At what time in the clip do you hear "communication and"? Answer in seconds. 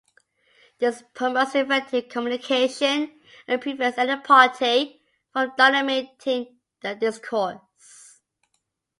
2.09-3.61